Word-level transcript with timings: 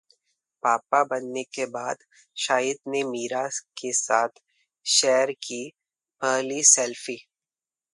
पापा 0.63 1.03
बनने 1.03 1.43
के 1.53 1.65
बाद 1.75 1.97
शाहिद 2.37 2.77
ने 2.87 3.03
मीरा 3.03 3.47
के 3.77 3.91
साथ 3.93 4.41
शेयर 4.85 5.31
की 5.43 5.63
पहली 6.21 6.63
सेल्फी 6.63 7.17